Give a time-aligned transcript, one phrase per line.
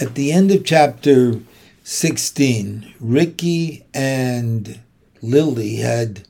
[0.00, 1.40] At the end of chapter
[1.84, 4.80] 16, Ricky and
[5.20, 6.22] Lily had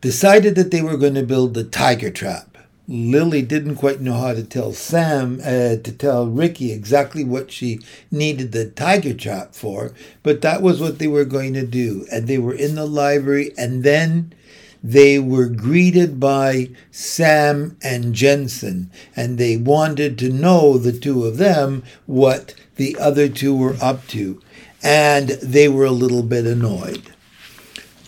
[0.00, 2.56] decided that they were going to build the tiger trap.
[2.86, 7.80] Lily didn't quite know how to tell Sam, uh, to tell Ricky exactly what she
[8.12, 9.92] needed the tiger trap for,
[10.22, 12.06] but that was what they were going to do.
[12.12, 14.32] And they were in the library, and then
[14.80, 21.38] they were greeted by Sam and Jensen, and they wanted to know, the two of
[21.38, 24.40] them, what the other two were up to.
[24.82, 27.12] And they were a little bit annoyed.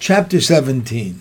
[0.00, 1.20] Chapter 17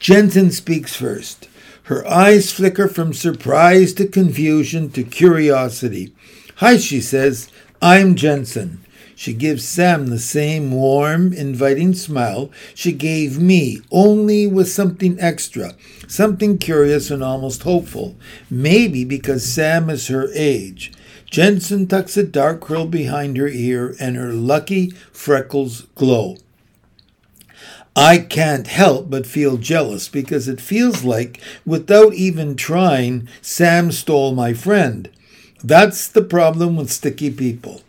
[0.00, 1.48] Jensen speaks first.
[1.84, 6.12] Her eyes flicker from surprise to confusion to curiosity.
[6.56, 7.48] Hi, she says.
[7.80, 8.84] I'm Jensen.
[9.14, 15.74] She gives Sam the same warm, inviting smile she gave me, only with something extra,
[16.08, 18.16] something curious and almost hopeful.
[18.50, 20.90] Maybe because Sam is her age.
[21.32, 26.36] Jensen tucks a dark curl behind her ear, and her lucky freckles glow.
[27.96, 34.34] I can't help but feel jealous because it feels like, without even trying, Sam stole
[34.34, 35.08] my friend.
[35.64, 37.80] That's the problem with sticky people.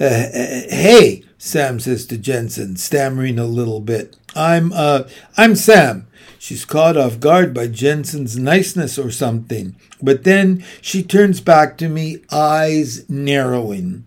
[0.00, 4.16] Uh, uh, hey, Sam says to Jensen, stammering a little bit.
[4.34, 5.04] I'm, uh,
[5.36, 6.08] I'm Sam.
[6.36, 9.76] She's caught off guard by Jensen's niceness or something.
[10.02, 14.04] But then she turns back to me, eyes narrowing.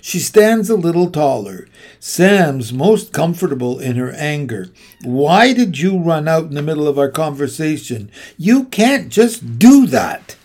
[0.00, 1.66] She stands a little taller.
[1.98, 4.70] Sam's most comfortable in her anger.
[5.02, 8.10] Why did you run out in the middle of our conversation?
[8.36, 10.36] You can't just do that.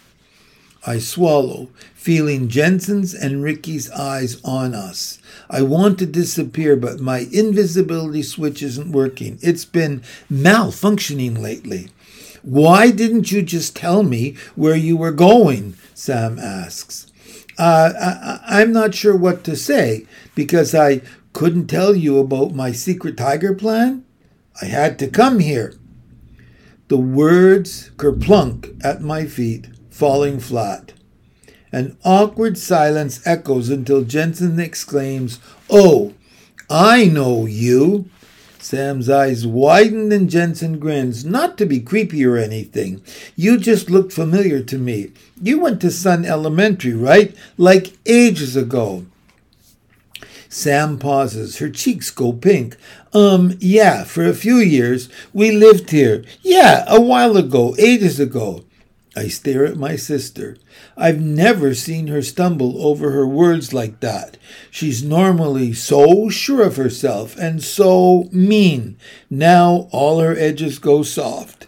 [0.85, 1.69] I swallow,
[2.03, 5.19] feeling Jensen's and Ricky's eyes on us.
[5.49, 9.39] I want to disappear, but my invisibility switch isn't working.
[9.41, 11.91] It's been malfunctioning lately.
[12.41, 15.75] Why didn't you just tell me where you were going?
[15.93, 17.07] Sam asks.
[17.57, 22.73] Uh, I, I'm not sure what to say because I couldn't tell you about my
[22.73, 24.03] secret tiger plan.
[24.61, 25.73] I had to come here.
[26.89, 30.92] The words kerplunk at my feet, falling flat.
[31.73, 35.39] An awkward silence echoes until Jensen exclaims,
[35.71, 36.13] Oh,
[36.69, 38.05] I know you.
[38.59, 43.01] Sam's eyes widen and Jensen grins, not to be creepy or anything.
[43.35, 45.11] You just looked familiar to me.
[45.41, 47.35] You went to Sun Elementary, right?
[47.57, 49.05] Like ages ago.
[50.47, 51.57] Sam pauses.
[51.57, 52.77] Her cheeks go pink.
[53.13, 55.09] Um, yeah, for a few years.
[55.33, 56.23] We lived here.
[56.43, 58.63] Yeah, a while ago, ages ago.
[59.15, 60.57] I stare at my sister.
[60.97, 64.37] I've never seen her stumble over her words like that.
[64.71, 68.97] She's normally so sure of herself and so mean.
[69.29, 71.67] Now all her edges go soft.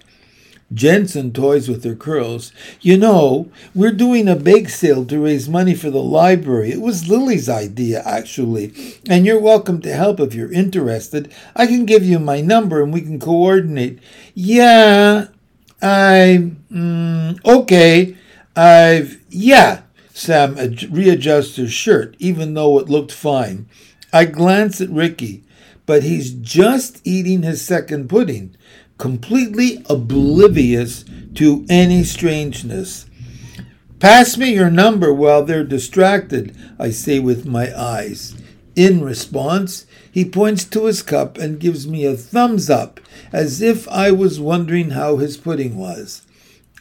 [0.73, 2.51] Jensen toys with her curls.
[2.81, 6.71] You know, we're doing a bake sale to raise money for the library.
[6.71, 8.73] It was Lily's idea, actually,
[9.07, 11.31] and you're welcome to help if you're interested.
[11.55, 13.99] I can give you my number and we can coordinate.
[14.33, 15.27] Yeah,
[15.85, 18.17] I, mm, okay,
[18.55, 19.83] I've, yeah.
[20.13, 23.69] Sam readjusts his shirt, even though it looked fine.
[24.11, 25.43] I glance at Ricky,
[25.85, 28.55] but he's just eating his second pudding,
[28.97, 33.05] completely oblivious to any strangeness.
[33.99, 38.35] Pass me your number while they're distracted, I say with my eyes.
[38.75, 39.85] In response,
[40.15, 43.01] he points to his cup and gives me a thumbs up,
[43.33, 46.21] as if I was wondering how his pudding was.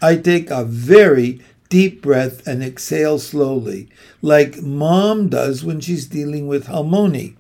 [0.00, 3.89] I take a very deep breath and exhale slowly,
[4.22, 7.34] like Mom does when she's dealing with Halmoni.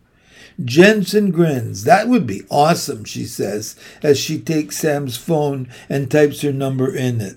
[0.64, 1.84] Jensen grins.
[1.84, 6.92] That would be awesome, she says, as she takes Sam's phone and types her number
[6.92, 7.36] in it.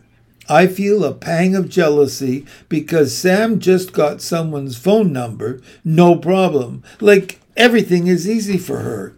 [0.50, 6.82] I feel a pang of jealousy because Sam just got someone's phone number, no problem.
[7.00, 9.14] Like Everything is easy for her.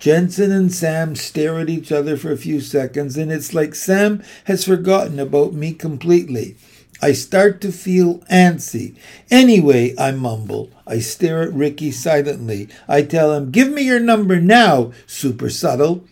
[0.00, 4.22] Jensen and Sam stare at each other for a few seconds, and it's like Sam
[4.44, 6.56] has forgotten about me completely.
[7.00, 8.96] I start to feel antsy.
[9.30, 10.70] Anyway, I mumble.
[10.86, 12.68] I stare at Ricky silently.
[12.88, 16.04] I tell him, Give me your number now, super subtle.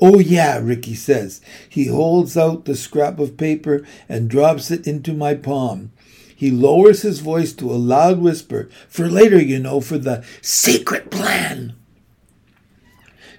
[0.00, 1.40] Oh, yeah, Ricky says.
[1.68, 5.90] He holds out the scrap of paper and drops it into my palm.
[6.38, 11.10] He lowers his voice to a loud whisper, for later, you know, for the secret
[11.10, 11.74] plan.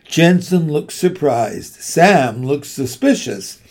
[0.03, 1.75] Jensen looks surprised.
[1.75, 3.61] Sam looks suspicious.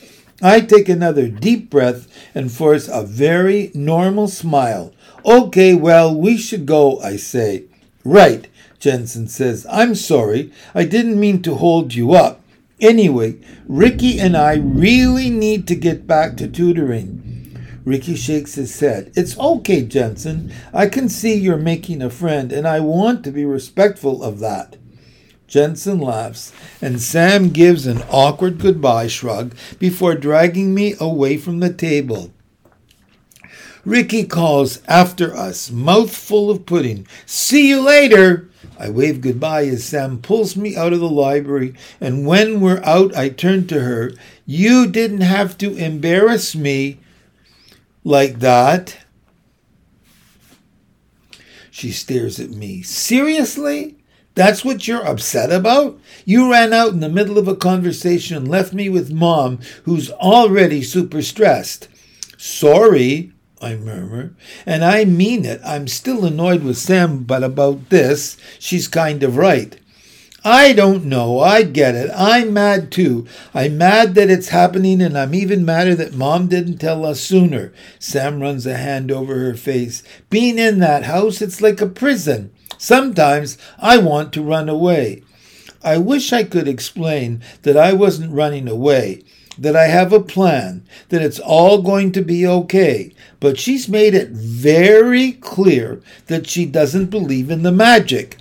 [0.41, 4.95] I take another deep breath and force a very normal smile.
[5.27, 7.65] Okay, well, we should go, I say.
[8.07, 8.49] Right,
[8.79, 9.67] Jensen says.
[9.71, 10.51] I'm sorry.
[10.75, 12.41] I didn't mean to hold you up.
[12.81, 13.37] Anyway,
[13.67, 17.28] Ricky and I really need to get back to tutoring.
[17.89, 19.13] Ricky shakes his head.
[19.17, 20.53] It's okay, Jensen.
[20.75, 24.77] I can see you're making a friend, and I want to be respectful of that.
[25.47, 26.53] Jensen laughs,
[26.83, 32.31] and Sam gives an awkward goodbye shrug before dragging me away from the table.
[33.87, 37.07] Ricky calls after us, mouthful of pudding.
[37.25, 38.51] See you later!
[38.79, 43.17] I wave goodbye as Sam pulls me out of the library, and when we're out,
[43.17, 44.13] I turn to her.
[44.45, 46.99] You didn't have to embarrass me
[48.09, 48.97] like that.
[51.71, 52.83] She stares at me.
[52.83, 53.99] Seriously?
[54.35, 55.99] That's what you're upset about?
[56.25, 60.11] You ran out in the middle of a conversation and left me with mom, who's
[60.11, 61.89] already super stressed.
[62.37, 64.35] Sorry, I murmur,
[64.65, 65.61] and I mean it.
[65.65, 69.79] I'm still annoyed with Sam, but about this, she's kind of right.
[70.45, 71.41] I don't know.
[71.41, 72.11] I get it.
[72.15, 73.27] I'm mad too.
[73.53, 77.73] I'm mad that it's happening, and I'm even madder that Mom didn't tell us sooner.
[77.99, 80.05] Sam runs a hand over her face.
[80.31, 82.53] Being in that house, it's like a prison.
[82.79, 85.23] Sometimes I want to run away.
[85.83, 89.25] I wish I could explain that I wasn't running away,
[89.59, 93.13] that I have a plan, that it's all going to be okay.
[93.41, 98.39] But she's made it very clear that she doesn't believe in the magic.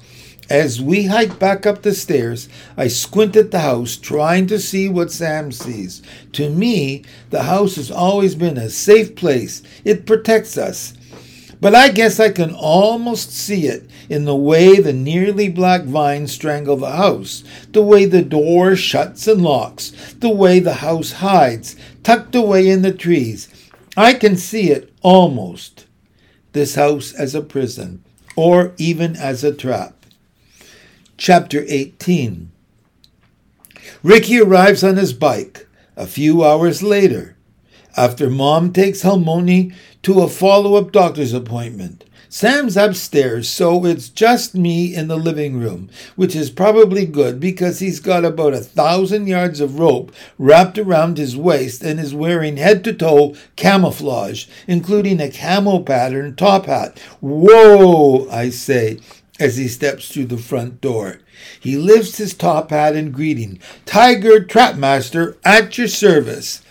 [0.49, 2.47] As we hike back up the stairs,
[2.77, 6.01] I squint at the house, trying to see what Sam sees.
[6.33, 9.61] To me, the house has always been a safe place.
[9.83, 10.93] It protects us.
[11.59, 16.31] But I guess I can almost see it in the way the nearly black vines
[16.31, 17.43] strangle the house,
[17.73, 22.83] the way the door shuts and locks, the way the house hides, tucked away in
[22.83, 23.49] the trees.
[23.97, 25.87] I can see it almost.
[26.53, 28.03] This house as a prison,
[28.35, 29.96] or even as a trap.
[31.19, 32.51] Chapter 18
[34.03, 37.35] Ricky arrives on his bike a few hours later,
[37.97, 39.73] after Mom takes Halmoni
[40.03, 42.03] to a follow up doctor's appointment.
[42.29, 47.79] Sam's upstairs, so it's just me in the living room, which is probably good because
[47.79, 52.57] he's got about a thousand yards of rope wrapped around his waist and is wearing
[52.57, 56.99] head to toe camouflage, including a camo pattern top hat.
[57.21, 58.99] Whoa, I say,
[59.39, 61.19] as he steps through the front door.
[61.59, 63.59] He lifts his top hat in greeting.
[63.85, 66.61] Tiger Trapmaster at your service.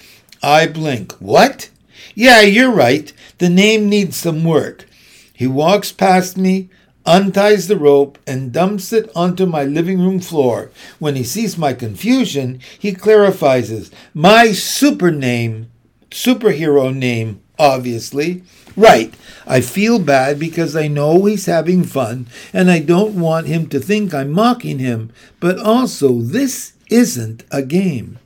[0.43, 1.13] I blink.
[1.15, 1.71] What?
[2.15, 3.13] Yeah, you're right.
[3.39, 4.87] The name needs some work.
[5.33, 6.71] He walks past me,
[7.05, 10.71] unties the rope, and dumps it onto my living room floor.
[10.99, 15.71] When he sees my confusion, he clarifies my super name,
[16.11, 18.43] superhero name, obviously.
[18.77, 19.15] Right.
[19.47, 23.81] I feel bad because I know he's having fun and I don't want him to
[23.81, 25.13] think I'm mocking him.
[25.41, 28.19] But also, this isn't a game.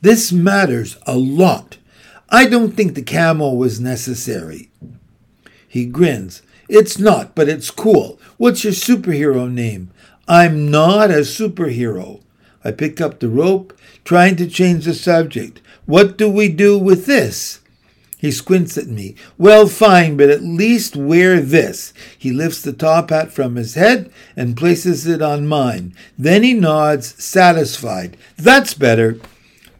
[0.00, 1.78] This matters a lot.
[2.28, 4.70] I don't think the camo was necessary.
[5.66, 6.42] He grins.
[6.68, 8.20] It's not, but it's cool.
[8.36, 9.90] What's your superhero name?
[10.28, 12.20] I'm not a superhero.
[12.62, 15.60] I pick up the rope, trying to change the subject.
[15.86, 17.59] What do we do with this?
[18.20, 19.14] He squints at me.
[19.38, 21.94] Well, fine, but at least wear this.
[22.18, 25.94] He lifts the top hat from his head and places it on mine.
[26.18, 28.18] Then he nods, satisfied.
[28.36, 29.18] That's better.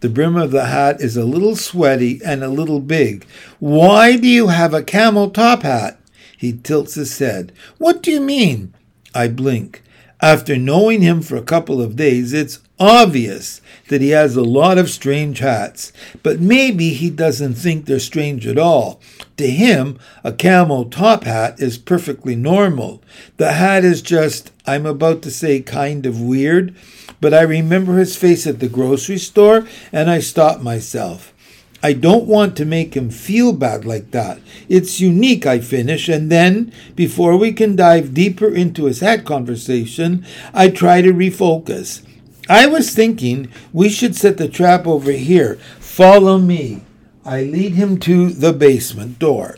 [0.01, 3.27] The brim of the hat is a little sweaty and a little big.
[3.59, 6.01] Why do you have a camel top hat?
[6.35, 7.53] He tilts his head.
[7.77, 8.73] What do you mean?
[9.15, 9.83] I blink.
[10.23, 14.79] After knowing him for a couple of days, it's obvious that he has a lot
[14.79, 15.93] of strange hats,
[16.23, 19.01] but maybe he doesn't think they're strange at all.
[19.37, 23.03] To him, a camel top hat is perfectly normal.
[23.37, 26.73] The hat is just, I'm about to say, kind of weird,
[27.21, 31.35] but I remember his face at the grocery store and I stop myself.
[31.83, 34.39] I don't want to make him feel bad like that.
[34.69, 40.25] It's unique, I finish, and then, before we can dive deeper into his hat conversation,
[40.55, 42.03] I try to refocus.
[42.51, 45.55] I was thinking we should set the trap over here.
[45.79, 46.83] Follow me.
[47.25, 49.57] I lead him to the basement door.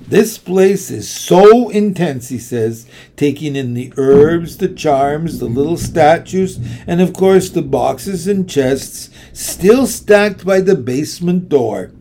[0.00, 5.76] This place is so intense, he says, taking in the herbs, the charms, the little
[5.76, 11.92] statues, and of course the boxes and chests still stacked by the basement door.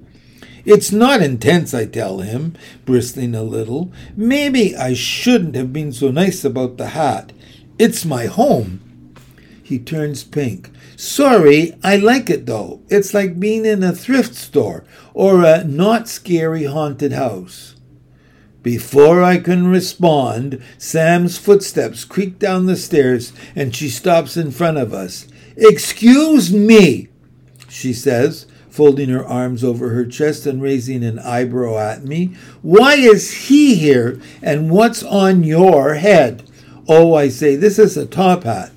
[0.66, 3.94] It's not intense, I tell him, bristling a little.
[4.18, 7.32] Maybe I shouldn't have been so nice about the hat.
[7.78, 8.83] It's my home.
[9.64, 10.70] He turns pink.
[10.98, 12.82] Sorry, I like it though.
[12.90, 17.76] It's like being in a thrift store or a not scary haunted house.
[18.62, 24.78] Before I can respond, Sam's footsteps creak down the stairs and she stops in front
[24.78, 25.28] of us.
[25.56, 27.08] Excuse me,
[27.70, 32.36] she says, folding her arms over her chest and raising an eyebrow at me.
[32.62, 36.50] Why is he here, and what's on your head?
[36.88, 38.72] Oh, I say, this is a top hat.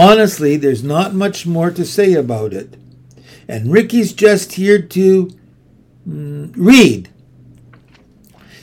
[0.00, 2.74] Honestly, there's not much more to say about it.
[3.46, 5.30] And Ricky's just here to
[6.08, 7.10] mm, read.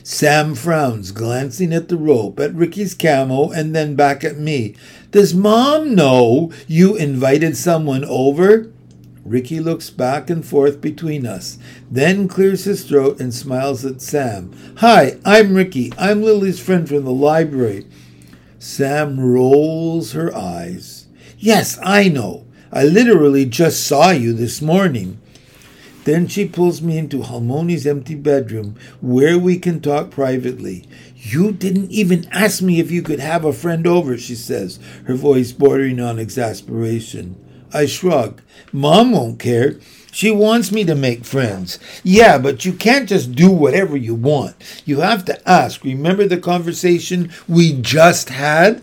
[0.01, 4.75] Sam frowns, glancing at the rope, at Ricky's camo, and then back at me.
[5.11, 8.71] Does Mom know you invited someone over?
[9.23, 11.59] Ricky looks back and forth between us,
[11.91, 14.53] then clears his throat and smiles at Sam.
[14.77, 15.93] Hi, I'm Ricky.
[15.99, 17.85] I'm Lily's friend from the library.
[18.57, 20.96] Sam rolls her eyes.
[21.37, 22.45] Yes, I know.
[22.71, 25.19] I literally just saw you this morning.
[26.03, 30.85] Then she pulls me into Halmoni's empty bedroom where we can talk privately.
[31.15, 35.13] You didn't even ask me if you could have a friend over, she says, her
[35.13, 37.35] voice bordering on exasperation.
[37.73, 38.41] I shrug.
[38.71, 39.79] Mom won't care.
[40.11, 41.77] She wants me to make friends.
[42.03, 44.55] Yeah, but you can't just do whatever you want.
[44.85, 45.83] You have to ask.
[45.83, 48.81] Remember the conversation we just had?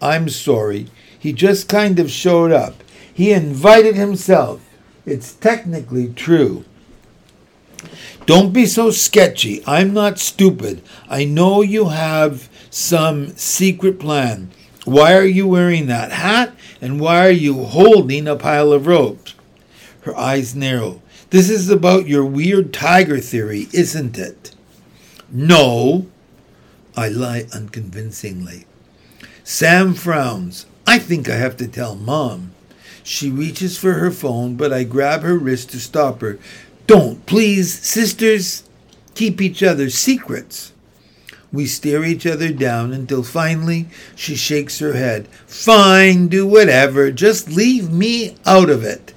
[0.00, 0.88] I'm sorry.
[1.18, 2.82] He just kind of showed up.
[3.12, 4.60] He invited himself.
[5.04, 6.64] It's technically true.
[8.26, 9.62] Don't be so sketchy.
[9.66, 10.82] I'm not stupid.
[11.08, 14.50] I know you have some secret plan.
[14.84, 16.54] Why are you wearing that hat?
[16.80, 19.34] And why are you holding a pile of ropes?
[20.02, 21.02] Her eyes narrow.
[21.30, 24.54] This is about your weird tiger theory, isn't it?
[25.30, 26.06] No.
[26.96, 28.66] I lie unconvincingly.
[29.44, 30.66] Sam frowns.
[30.98, 32.50] I think I have to tell Mom.
[33.04, 36.40] She reaches for her phone, but I grab her wrist to stop her.
[36.88, 38.64] Don't, please, sisters.
[39.14, 40.72] Keep each other's secrets.
[41.52, 43.86] We stare each other down until finally
[44.16, 45.28] she shakes her head.
[45.46, 47.12] Fine, do whatever.
[47.12, 49.14] Just leave me out of it.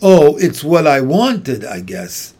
[0.00, 2.34] Oh, it's what I wanted, I guess.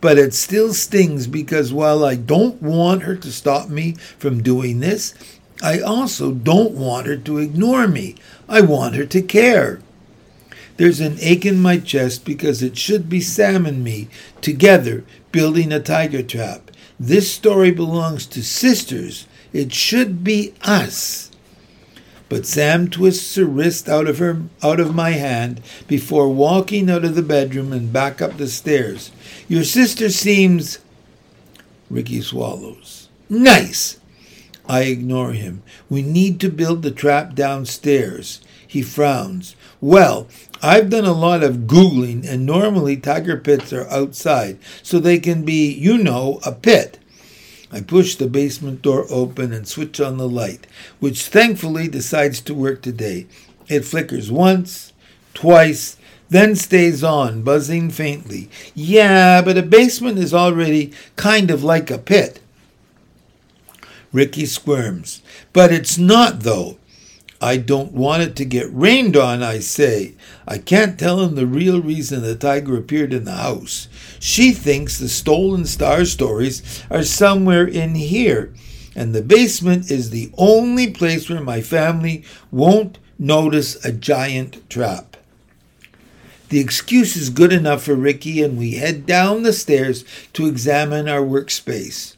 [0.00, 4.80] But it still stings because while I don't want her to stop me from doing
[4.80, 5.14] this,
[5.64, 8.16] I also don't want her to ignore me.
[8.50, 9.80] I want her to care.
[10.76, 14.08] There's an ache in my chest because it should be Sam and me
[14.42, 16.70] together building a tiger trap.
[17.00, 19.26] This story belongs to sisters.
[19.54, 21.30] It should be us.
[22.28, 27.06] But Sam twists her wrist out of her out of my hand before walking out
[27.06, 29.12] of the bedroom and back up the stairs.
[29.48, 30.78] Your sister seems
[31.88, 33.08] Ricky swallows.
[33.30, 33.98] Nice.
[34.66, 35.62] I ignore him.
[35.88, 38.40] We need to build the trap downstairs.
[38.66, 39.54] He frowns.
[39.80, 40.26] Well,
[40.62, 45.44] I've done a lot of Googling, and normally tiger pits are outside, so they can
[45.44, 46.98] be, you know, a pit.
[47.70, 50.66] I push the basement door open and switch on the light,
[51.00, 53.26] which thankfully decides to work today.
[53.68, 54.92] It flickers once,
[55.34, 55.96] twice,
[56.30, 58.48] then stays on, buzzing faintly.
[58.74, 62.40] Yeah, but a basement is already kind of like a pit.
[64.14, 65.20] Ricky squirms.
[65.52, 66.78] But it's not, though.
[67.40, 70.14] I don't want it to get rained on, I say.
[70.46, 73.88] I can't tell him the real reason the tiger appeared in the house.
[74.20, 78.54] She thinks the stolen star stories are somewhere in here,
[78.94, 85.16] and the basement is the only place where my family won't notice a giant trap.
[86.50, 90.04] The excuse is good enough for Ricky, and we head down the stairs
[90.34, 92.14] to examine our workspace.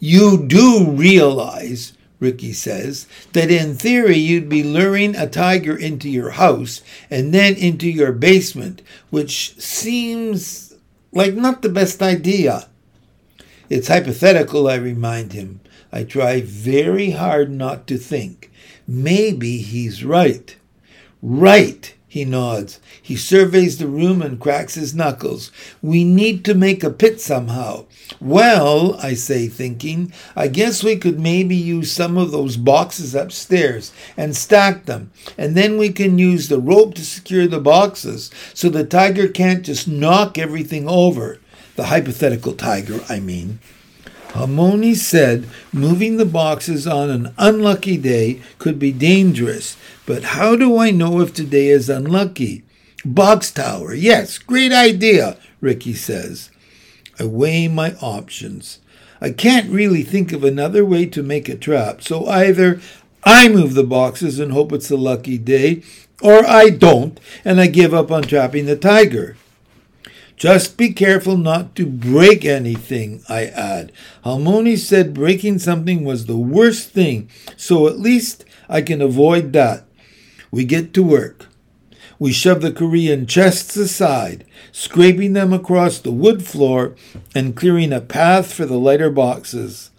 [0.00, 6.30] You do realize Ricky says, that in theory you'd be luring a tiger into your
[6.30, 10.74] house and then into your basement, which seems
[11.12, 12.68] like not the best idea.
[13.70, 15.60] It's hypothetical, I remind him.
[15.90, 18.50] I try very hard not to think.
[18.86, 20.54] Maybe he's right.
[21.22, 22.80] Right, he nods.
[23.00, 25.52] He surveys the room and cracks his knuckles.
[25.80, 27.86] We need to make a pit somehow.
[28.20, 33.92] Well, I say, thinking, I guess we could maybe use some of those boxes upstairs
[34.16, 38.68] and stack them, and then we can use the rope to secure the boxes so
[38.68, 41.38] the tiger can't just knock everything over.
[41.76, 43.60] The hypothetical tiger, I mean.
[44.32, 50.78] Halmoni said moving the boxes on an unlucky day could be dangerous, but how do
[50.78, 52.62] I know if today is unlucky?
[53.04, 56.50] Box tower, yes, great idea, Ricky says.
[57.18, 58.78] I weigh my options.
[59.20, 62.80] I can't really think of another way to make a trap, so either
[63.24, 65.82] I move the boxes and hope it's a lucky day,
[66.22, 69.36] or I don't and I give up on trapping the tiger.
[70.40, 73.92] Just be careful not to break anything, I add.
[74.24, 77.28] Halmoni said breaking something was the worst thing,
[77.58, 79.84] so at least I can avoid that.
[80.50, 81.48] We get to work.
[82.18, 86.96] We shove the Korean chests aside, scraping them across the wood floor
[87.34, 89.90] and clearing a path for the lighter boxes.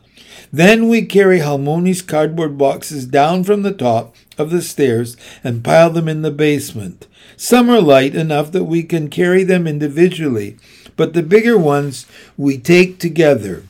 [0.54, 5.90] Then we carry Halmoni's cardboard boxes down from the top of the stairs and pile
[5.90, 7.08] them in the basement.
[7.38, 10.58] Some are light enough that we can carry them individually,
[10.98, 12.06] but the bigger ones
[12.38, 13.64] we take together.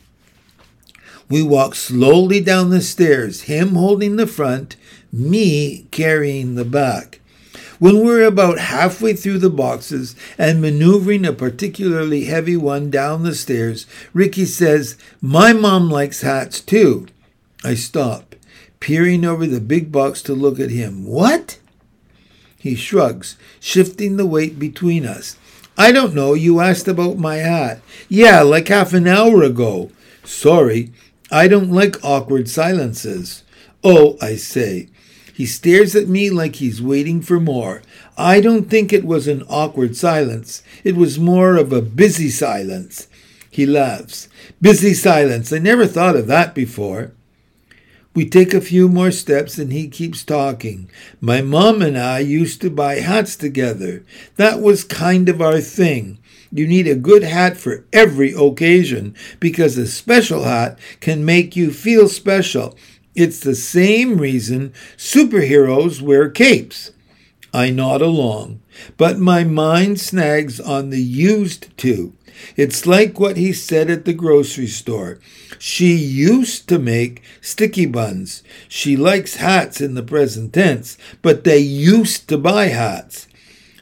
[1.30, 4.76] We walk slowly down the stairs, him holding the front,
[5.14, 7.21] me carrying the back.
[7.82, 13.34] When we're about halfway through the boxes and maneuvering a particularly heavy one down the
[13.34, 17.08] stairs, Ricky says, My mom likes hats too.
[17.64, 18.36] I stop,
[18.80, 21.08] peering over the big box to look at him.
[21.08, 21.58] What?
[22.56, 25.36] He shrugs, shifting the weight between us.
[25.76, 26.36] I don't know.
[26.36, 27.82] You asked about my hat.
[28.08, 29.90] Yeah, like half an hour ago.
[30.24, 30.92] Sorry.
[31.32, 33.42] I don't like awkward silences.
[33.84, 34.90] Oh, I say.
[35.34, 37.82] He stares at me like he's waiting for more.
[38.18, 40.64] I don't think it was an awkward silence.
[40.84, 43.08] It was more of a busy silence.
[43.50, 44.30] He laughs.
[44.62, 45.52] Busy silence.
[45.52, 47.12] I never thought of that before.
[48.14, 50.90] We take a few more steps and he keeps talking.
[51.22, 54.04] My mom and I used to buy hats together.
[54.36, 56.18] That was kind of our thing.
[56.52, 61.72] You need a good hat for every occasion because a special hat can make you
[61.72, 62.78] feel special.
[63.16, 66.92] It's the same reason superheroes wear capes.
[67.54, 68.62] I nod along,
[68.96, 72.14] but my mind snags on the used to.
[72.56, 75.20] It's like what he said at the grocery store.
[75.60, 78.44] She used to make sticky buns.
[78.70, 83.28] She likes hats in the present tense, but they used to buy hats.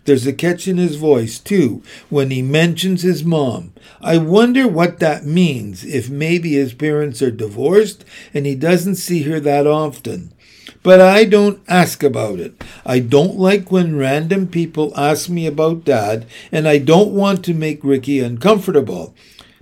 [0.10, 3.74] There's a catch in his voice, too, when he mentions his mom.
[4.02, 9.22] I wonder what that means, if maybe his parents are divorced and he doesn't see
[9.22, 10.34] her that often.
[10.82, 12.60] But I don't ask about it.
[12.88, 17.54] I don't like when random people ask me about dad, and I don't want to
[17.54, 19.14] make Ricky uncomfortable.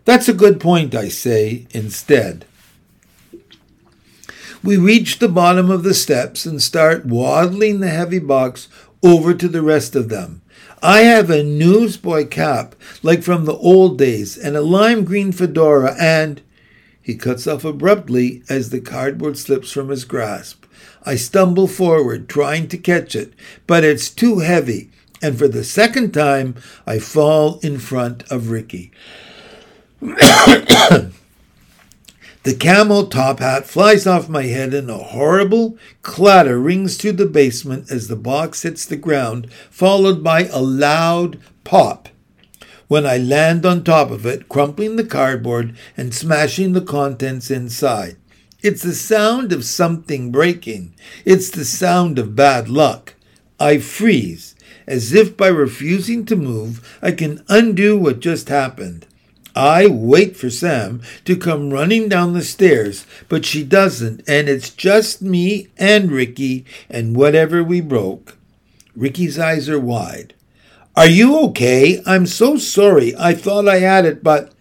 [0.06, 2.46] That's a good point, I say, instead.
[4.64, 8.68] We reach the bottom of the steps and start waddling the heavy box
[9.04, 10.42] over to the rest of them.
[10.82, 15.96] I have a newsboy cap, like from the old days, and a lime green fedora,
[16.00, 16.42] and.
[17.02, 20.66] He cuts off abruptly as the cardboard slips from his grasp.
[21.04, 23.34] I stumble forward, trying to catch it,
[23.66, 24.90] but it's too heavy,
[25.22, 26.56] and for the second time,
[26.86, 28.92] I fall in front of Ricky.
[32.48, 37.26] The camel top hat flies off my head and a horrible clatter rings through the
[37.26, 42.08] basement as the box hits the ground, followed by a loud pop.
[42.88, 48.16] When I land on top of it, crumpling the cardboard and smashing the contents inside.
[48.64, 50.96] It's the sound of something breaking.
[51.26, 53.16] It's the sound of bad luck.
[53.60, 54.56] I freeze,
[54.88, 59.06] as if by refusing to move I can undo what just happened.
[59.58, 64.70] I wait for Sam to come running down the stairs, but she doesn't, and it's
[64.70, 68.38] just me and Ricky and whatever we broke.
[68.96, 70.36] Ricky's eyes are wide.
[70.96, 72.04] Are you okay?
[72.06, 73.16] I'm so sorry.
[73.18, 74.52] I thought I had it, but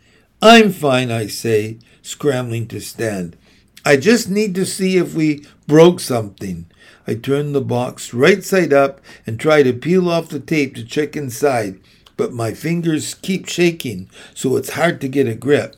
[0.41, 3.37] I'm fine, I say, scrambling to stand.
[3.85, 6.71] I just need to see if we broke something.
[7.07, 10.85] I turn the box right side up and try to peel off the tape to
[10.87, 11.81] check inside
[12.17, 15.77] but my fingers keep shaking, so it's hard to get a grip.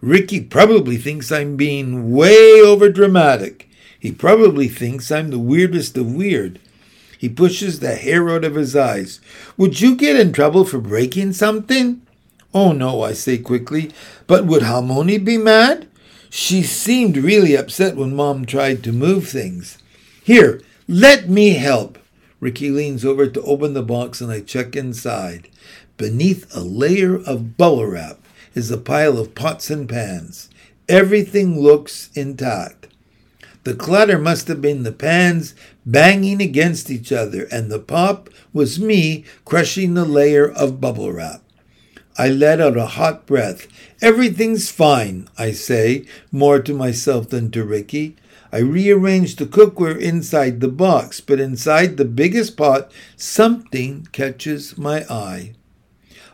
[0.00, 3.68] Ricky probably thinks I'm being way over dramatic.
[3.98, 6.58] He probably thinks I'm the weirdest of weird.
[7.18, 9.20] He pushes the hair out of his eyes.
[9.58, 12.00] Would you get in trouble for breaking something?
[12.54, 13.90] Oh no, I say quickly.
[14.26, 15.86] But would Halmoni be mad?
[16.30, 19.76] She seemed really upset when Mom tried to move things.
[20.24, 21.98] Here, let me help.
[22.40, 25.48] Ricky leans over to open the box and I check inside.
[25.96, 28.18] Beneath a layer of bubble wrap
[28.54, 30.48] is a pile of pots and pans.
[30.88, 32.88] Everything looks intact.
[33.64, 38.80] The clatter must have been the pans banging against each other, and the pop was
[38.80, 41.42] me crushing the layer of bubble wrap.
[42.16, 43.66] I let out a hot breath.
[44.00, 48.16] Everything's fine, I say, more to myself than to Ricky.
[48.52, 55.04] I rearrange the cookware inside the box, but inside the biggest pot, something catches my
[55.08, 55.52] eye.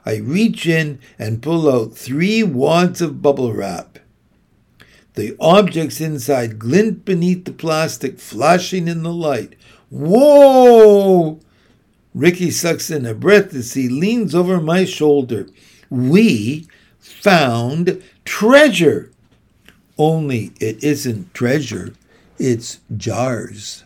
[0.07, 3.99] I reach in and pull out three wads of bubble wrap.
[5.15, 9.55] The objects inside glint beneath the plastic, flashing in the light.
[9.91, 11.41] Whoa!
[12.15, 15.49] Ricky sucks in a breath as he leans over my shoulder.
[15.91, 16.67] We
[16.99, 19.11] found treasure.
[19.99, 21.93] Only it isn't treasure
[22.39, 23.85] it's jars.